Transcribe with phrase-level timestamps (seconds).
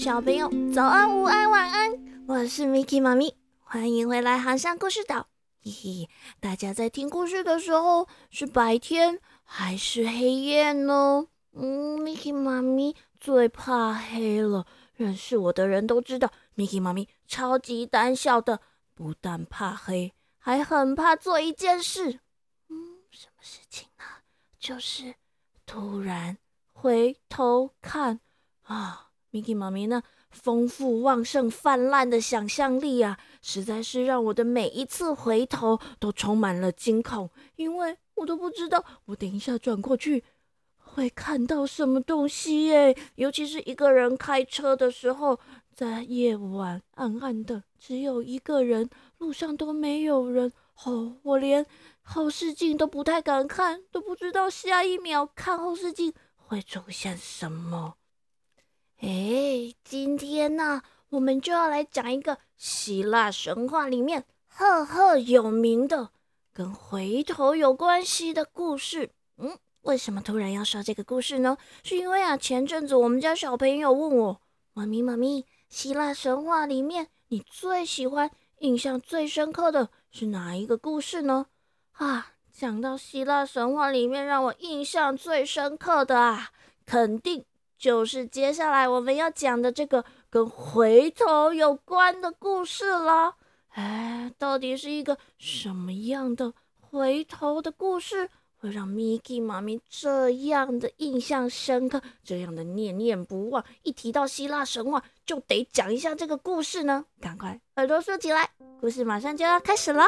[0.00, 1.92] 小朋友，早安、午安、晚安！
[2.26, 5.28] 我是 Miki 妈咪，欢迎回来航向故事岛。
[5.62, 6.08] 嘿嘿，
[6.40, 11.26] 大家在听故事的时候是白天还是黑夜呢？
[11.52, 14.66] 嗯，Miki 妈咪最怕黑了。
[14.94, 18.62] 认识我的人都知道，Miki 妈咪超级胆小的，
[18.94, 22.20] 不但怕黑，还很怕做一件事。
[22.70, 24.04] 嗯，什么事情呢？
[24.58, 25.16] 就是
[25.66, 26.38] 突然
[26.72, 28.20] 回头看
[28.62, 29.08] 啊。
[29.32, 40.24] Miki 妈咪那丰富、旺盛、泛滥的想象力啊，实在是让我的每一次回头都充满了惊恐，因为我都不知道我等一下转过去
[40.76, 42.96] 会看到什么东西耶。
[43.14, 45.38] 尤其是一个人开车的时候，
[45.72, 50.52] 在夜晚暗暗的，只有一个人，路上都没有人，
[50.84, 51.64] 哦，我连
[52.02, 57.94] 后视镜都不太敢看，都不知道下一秒看后视镜会出现什么。
[59.02, 66.10] 哎，今天呢，我们就要来讲一个希腊神话里面赫赫有名的
[66.52, 69.10] 跟回头有关系的故事。
[69.38, 71.56] 嗯，为什么突然要说这个故事呢？
[71.82, 74.42] 是因为啊，前阵子我们家小朋友问我
[74.74, 81.46] ：“妈咪，妈咪，希腊神话里面你最喜欢、印象最深刻的是哪一个故事呢？”
[81.96, 86.50] 啊，讲到希腊神话里面让我印象最深刻的啊，
[86.84, 87.46] 肯定。
[87.80, 93.36] 就是接下来我们要讲的这个跟回头有关的故事了。
[93.70, 103.64] 哎，到底是一个什么样的回头的故事，会让 Miki 妈咪这样的印象深刻，这样的念念不忘？
[103.82, 107.06] 一提到希腊神话，就得讲一下这个故事呢。
[107.18, 110.04] 赶快耳朵竖起来，故事马上就要开始了。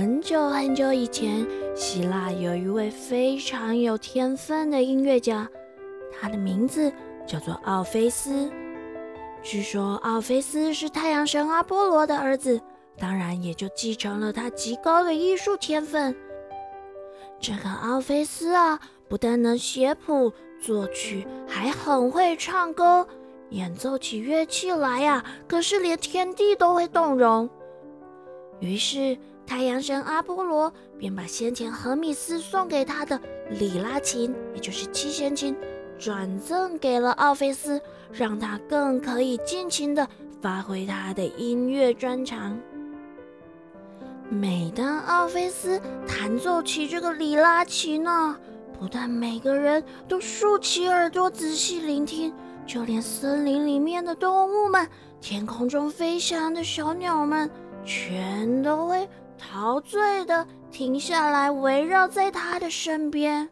[0.00, 1.46] 很久很久以前，
[1.76, 5.46] 希腊有一位非常有天分的音乐家，
[6.10, 6.90] 他的名字
[7.26, 8.50] 叫做奥菲斯。
[9.42, 12.58] 据说奥菲斯是太阳神阿波罗的儿子，
[12.98, 16.16] 当然也就继承了他极高的艺术天分。
[17.38, 20.32] 这个奥菲斯啊，不但能写谱
[20.62, 23.06] 作曲，还很会唱歌，
[23.50, 27.50] 演奏起乐器来呀，可是连天地都会动容。
[28.60, 29.18] 于是。
[29.50, 33.20] 太阳神阿波罗便把先前荷米斯送给他的
[33.58, 35.56] 里拉琴，也就是七弦琴，
[35.98, 40.06] 转赠给了奥菲斯，让他更可以尽情地
[40.40, 42.56] 发挥他的音乐专长。
[44.28, 48.36] 每当奥菲斯弹奏起这个里拉琴呢，
[48.78, 52.32] 不但每个人都竖起耳朵仔细聆听，
[52.64, 54.88] 就连森林里面的动物们、
[55.20, 57.50] 天空中飞翔的小鸟们，
[57.84, 59.08] 全都会。
[59.40, 63.50] 陶醉的停下来，围绕在他的身边。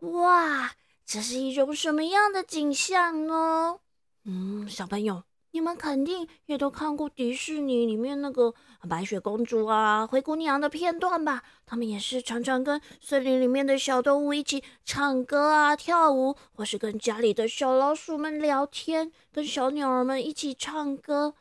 [0.00, 0.72] 哇，
[1.06, 3.80] 这是一种什么样的景象呢？
[4.26, 8.54] 嗯，小朋友，你们肯定也都看过迪士尼里面那个
[8.88, 11.42] 白雪公主啊、灰姑娘的片段吧？
[11.64, 21.34] 他们也是常常跟森林里面的小动物一起唱歌啊、跳舞，或是跟家里的小老鼠们聊天，跟小鸟儿们一起唱歌。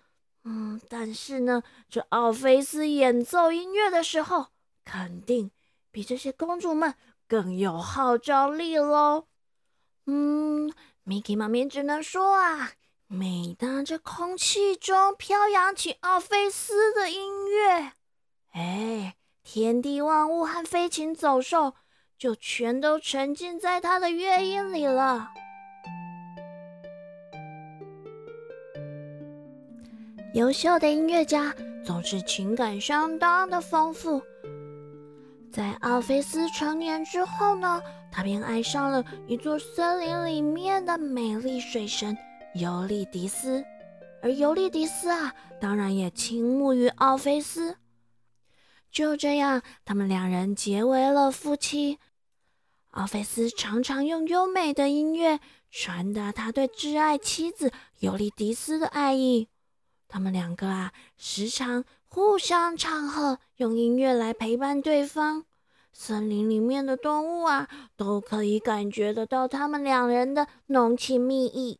[0.51, 1.61] 嗯，但是呢，
[1.91, 4.47] 这奥菲斯演奏音乐的时候，
[4.83, 5.51] 肯定
[5.91, 6.95] 比这些公主们
[7.27, 9.27] 更有号召力喽。
[10.07, 10.73] 嗯
[11.05, 12.71] ，Miki 妈咪只能说啊，
[13.05, 17.93] 每当这空气中飘扬起奥菲斯的音乐，
[18.53, 21.75] 哎，天地万物和飞禽走兽
[22.17, 25.29] 就全都沉浸在他的乐音里了。
[30.35, 31.51] 优秀的音乐家
[31.83, 34.21] 总是情感相当的丰富。
[35.51, 37.81] 在奥菲斯成年之后呢，
[38.11, 42.15] 他便爱上了一座森林里面的美丽水神
[42.53, 43.65] 尤利迪斯，
[44.21, 47.75] 而尤利迪斯啊，当然也倾慕于奥菲斯。
[48.91, 51.97] 就这样，他们两人结为了夫妻。
[52.91, 55.39] 奥菲斯常常用优美的音乐
[55.71, 59.47] 传达他对挚爱妻子尤利迪斯的爱意。
[60.09, 65.45] 他们两个啊，时常互相唱和，用音乐来陪伴对方。
[65.93, 71.79] 森林里面的动物啊，都可以感觉得到他们两人的浓情蜜意。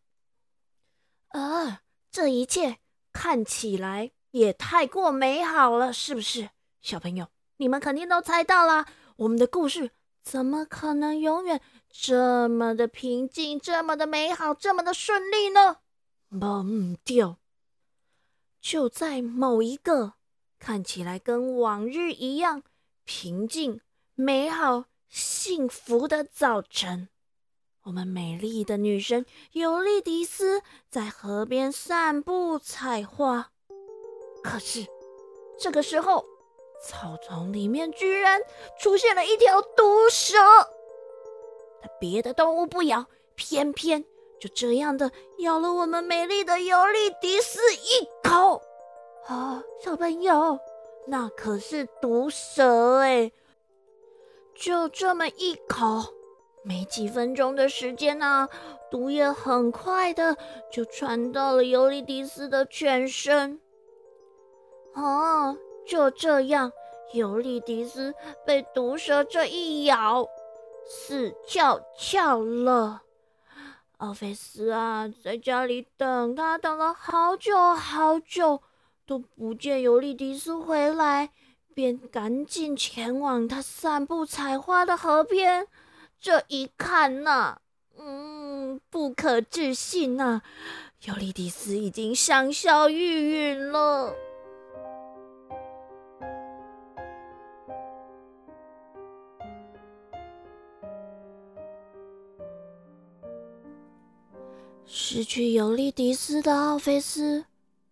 [1.30, 1.80] 呃，
[2.12, 2.78] 这一切
[3.12, 6.50] 看起来也太过美好了，是不是？
[6.82, 7.28] 小朋友，
[7.58, 8.86] 你们肯定都猜到了，
[9.16, 9.92] 我们的故事
[10.22, 11.60] 怎么可能永远
[11.90, 15.78] 这么的平静，这么的美好，这么的顺利呢？
[16.30, 17.38] 忘掉。
[18.62, 20.14] 就在某一个
[20.60, 22.64] 看起来跟往日一样
[23.06, 23.82] 平静、
[24.16, 27.10] 美好幸福的早晨。
[27.84, 33.50] 我们美丽的女神尤利迪斯在河边散步采花，
[34.44, 34.86] 可是
[35.58, 36.26] 这个时候，
[36.84, 38.42] 草丛里面居然
[38.80, 40.38] 出现了一条毒蛇。
[41.82, 44.06] 它别的动物不咬，偏偏
[44.40, 48.62] 就这样的咬了我们美丽的尤利迪斯一口。
[49.28, 50.58] 啊，小朋友，
[51.06, 53.32] 那可是毒蛇哎！
[54.56, 56.14] 就这么一口。
[56.64, 58.48] 没几分钟的时间呢，
[58.92, 60.36] 毒液很快的
[60.72, 63.60] 就传到了尤利迪斯的全身。
[64.94, 65.58] 哦，
[65.88, 66.72] 就这样，
[67.14, 68.14] 尤利迪斯
[68.46, 70.28] 被毒蛇这一咬，
[70.86, 73.04] 死翘翘了。
[74.00, 78.62] 奥菲斯啊，在家里等他等了好久好久，
[79.06, 81.32] 都不见尤利迪斯回来，
[81.74, 85.68] 便赶紧前往他散步采花的河边。
[86.18, 87.60] 这一看呐，
[87.98, 90.42] 嗯，不可置信呐！
[91.04, 94.16] 尤利迪斯已经香消玉殒了。
[104.92, 107.46] 失去尤利迪斯的奥菲斯，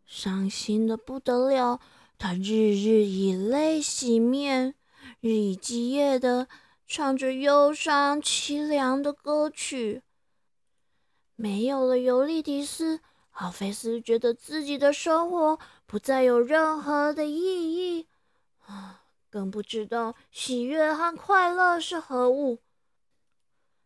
[0.04, 1.80] 伤心的不得了。
[2.18, 4.74] 他日日以泪洗面，
[5.20, 6.48] 日以继夜的。
[6.88, 10.02] 唱着忧伤凄凉的歌曲。
[11.36, 13.02] 没有了尤利迪斯，
[13.32, 18.08] 奥菲斯觉得自己的生活不再有任何的意义，
[19.30, 22.60] 更不知道喜悦和快乐是何物。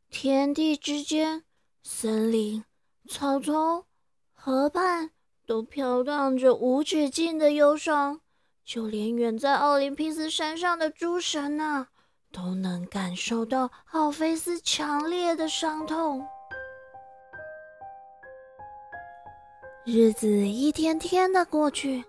[0.09, 1.43] 天地之间，
[1.81, 2.63] 森林、
[3.07, 3.85] 草丛、
[4.33, 5.11] 河畔，
[5.45, 8.21] 都飘荡着无止境的忧伤。
[8.63, 11.87] 就连远在奥林匹斯山上的诸神呐。
[12.31, 16.25] 都能感受到奥菲斯强烈的伤痛。
[19.83, 22.05] 日子一天天的过去，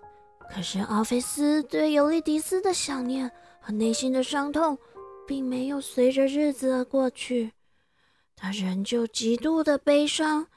[0.49, 3.29] 可是奥菲斯对尤利迪斯的想念
[3.59, 4.77] 和内心的伤痛，
[5.27, 7.51] 并没有随着日子而过去。
[8.35, 10.47] 他仍旧极度的悲伤，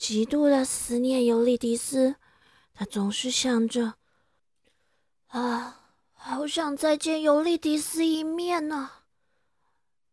[0.00, 2.16] 极度的思念尤利迪斯。
[2.72, 3.96] 他总是想着：
[5.26, 8.90] 啊，好想再见尤利迪斯一面呢。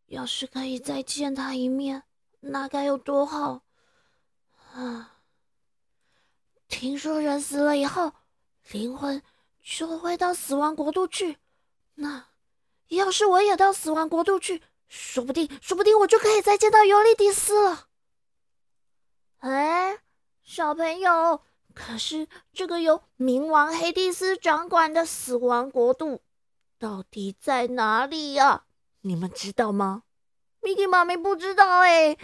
[0.07, 2.03] 要是可以再见他一面，
[2.41, 3.63] 那该有多好
[4.73, 5.19] 啊！
[6.67, 8.11] 听说人死了以后，
[8.71, 9.23] 灵魂
[9.63, 11.37] 就会到死亡国度去。
[11.95, 12.27] 那
[12.89, 17.86] 要是我也到死亡国度去，说不定，说不定我就可以再见到尤利迪斯了。
[19.39, 19.97] 哎，
[20.43, 21.41] 小朋友，
[21.73, 26.21] 可是这个由冥王黑帝斯掌管的死亡国度
[26.79, 28.63] 到底在哪里呀？
[29.01, 30.03] 你们知道吗
[30.61, 32.17] ？Miki 妈咪不知道哎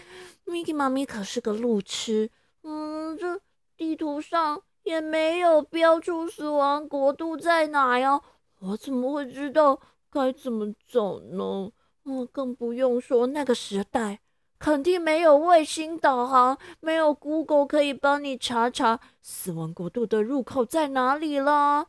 [0.46, 2.32] ，Miki 妈咪可是个路痴，
[2.64, 3.40] 嗯，这
[3.78, 8.20] 地图上也没有标出死亡国度在哪呀，
[8.60, 9.80] 我怎么会知道
[10.10, 11.72] 该怎么走呢？
[12.06, 14.20] 嗯，更不用说那个时代，
[14.64, 21.88] 肯定没有卫星导航，没有 Google 可以帮你查查死亡国度的入口在哪里了。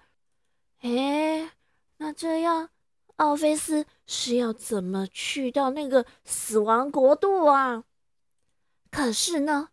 [0.81, 1.53] 哎，
[1.99, 2.71] 那这样。
[3.19, 7.85] 奥菲斯是要怎么去到那个死亡国度啊？
[8.91, 9.69] 可是呢，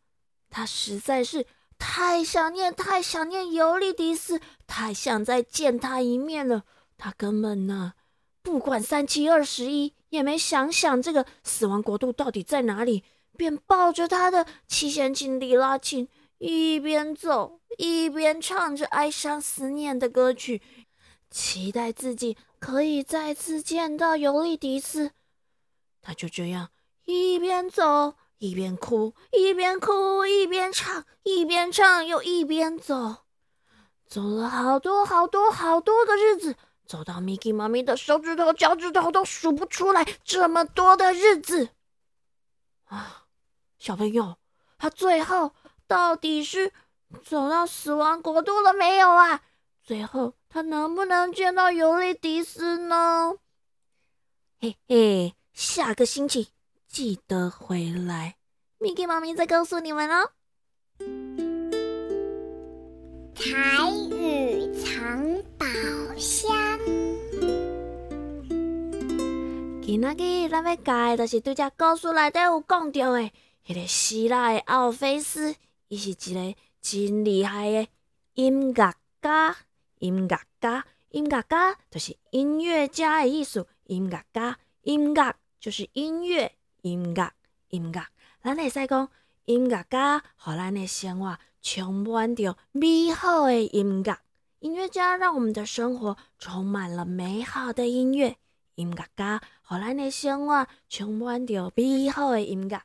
[0.51, 1.47] 他实在是
[1.79, 6.65] 太想念、太想念尤利迪斯，太想再见他一面了。
[6.99, 7.93] 他根本呢，
[8.41, 13.03] 不管三七二十一，也没想想这个死亡国度到底在哪里，
[13.37, 16.07] 便抱着他的七弦琴里拉琴，
[16.37, 20.61] 一边走一边唱着哀伤思念的歌曲，
[21.29, 22.37] 期待自己。
[22.59, 25.13] 可以再次见到尤利迪斯，
[25.99, 26.69] 他就这样
[27.05, 33.23] 一边走一边哭，一边哭一边唱，一边唱又一边走，
[34.05, 36.55] 走了好多好多好多个日子，
[36.91, 41.69] 走到 Miki 妈咪的手指头、脚趾头都数不出来这么多的日子
[42.89, 43.27] 啊！
[43.79, 44.35] 小朋友，
[44.77, 45.53] 他最后
[45.87, 46.73] 到底是
[47.23, 49.41] 走到死亡国度了没有啊？
[49.81, 50.33] 最后。
[50.49, 53.35] 他能不能见到尤利迪斯呢？
[54.59, 56.49] 嘿嘿，下个星期
[56.89, 58.35] 记得回来
[58.79, 60.31] ，Miki 妈咪再告诉你们哦。
[63.33, 65.65] 彩雨藏宝
[66.17, 66.60] 箱。
[69.91, 73.29] 今仔日咱要教的，就是对只故事内底有讲到的，
[73.65, 75.53] 迄个希腊的奥菲斯，
[75.89, 77.87] 伊是一个真厉害的
[78.35, 79.57] 音乐家。
[79.99, 83.67] 音乐家，音乐家就是音乐家的意思。
[83.83, 87.33] 音乐家，音乐就是音乐，音乐，
[87.67, 88.01] 音乐。
[88.41, 89.09] 咱会使讲，
[89.43, 94.17] 音乐家互咱的生活充满着美好的音乐。
[94.59, 98.37] 音乐家让我们的生活充满了美好的音乐。
[98.81, 102.81] 音乐家互咱的生活充满着美好的音乐。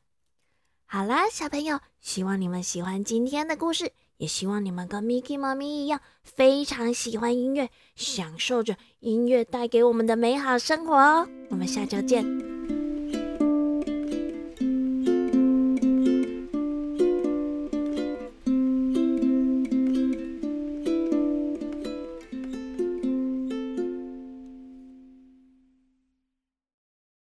[0.86, 11.28] 好啦，小朋友，希望你们喜欢今天的故事，也希望你们跟 Miki 妈咪一样，非常喜欢音乐，享受着音乐带给我们的美好生活哦。
[11.50, 12.55] 我们下周见。